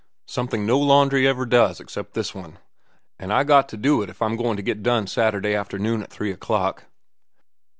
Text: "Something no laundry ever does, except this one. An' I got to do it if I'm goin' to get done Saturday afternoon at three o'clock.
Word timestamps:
"Something 0.25 0.65
no 0.65 0.79
laundry 0.79 1.27
ever 1.27 1.45
does, 1.45 1.79
except 1.79 2.15
this 2.15 2.33
one. 2.33 2.57
An' 3.19 3.29
I 3.29 3.43
got 3.43 3.69
to 3.69 3.77
do 3.77 4.01
it 4.01 4.09
if 4.09 4.19
I'm 4.19 4.35
goin' 4.35 4.57
to 4.57 4.63
get 4.63 4.81
done 4.81 5.05
Saturday 5.05 5.53
afternoon 5.53 6.01
at 6.01 6.09
three 6.11 6.31
o'clock. 6.31 6.85